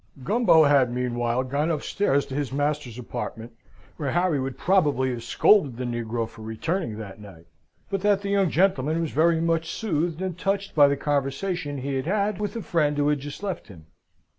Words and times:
Gumbo 0.23 0.63
had, 0.63 0.91
meanwhile, 0.91 1.43
gone 1.43 1.69
upstairs 1.69 2.25
to 2.25 2.33
his 2.33 2.51
master's 2.51 2.97
apartment, 2.97 3.53
where 3.97 4.09
Harry 4.13 4.39
would 4.39 4.57
probably 4.57 5.11
have 5.11 5.21
scolded 5.23 5.77
the 5.77 5.83
negro 5.83 6.27
for 6.27 6.41
returning 6.41 6.97
that 6.97 7.19
night, 7.21 7.45
but 7.91 8.01
that 8.01 8.23
the 8.23 8.29
young 8.29 8.49
gentleman 8.49 8.99
was 8.99 9.11
very 9.11 9.39
much 9.39 9.69
soothed 9.71 10.19
and 10.19 10.39
touched 10.39 10.73
by 10.73 10.87
the 10.87 10.97
conversation 10.97 11.77
he 11.77 11.93
had 11.93 12.07
had 12.07 12.39
with 12.39 12.53
the 12.55 12.63
friend 12.63 12.97
who 12.97 13.09
had 13.09 13.19
just 13.19 13.43
left 13.43 13.67
him. 13.67 13.85